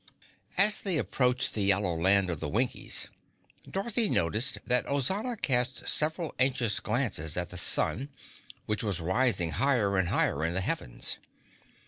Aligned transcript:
As 0.57 0.81
they 0.81 0.97
approached 0.97 1.53
the 1.53 1.61
yellow 1.61 1.93
Land 1.93 2.31
of 2.31 2.39
the 2.39 2.49
Winkies, 2.49 3.07
Dorothy 3.69 4.09
noticed 4.09 4.57
that 4.65 4.87
Ozana 4.87 5.39
cast 5.39 5.87
several 5.87 6.33
anxious 6.39 6.79
glances 6.79 7.37
at 7.37 7.51
the 7.51 7.55
sun 7.59 8.09
which 8.65 8.81
was 8.81 8.99
rising 8.99 9.51
higher 9.51 9.95
and 9.97 10.09
higher 10.09 10.43
in 10.43 10.55
the 10.55 10.61
heavens. 10.61 11.17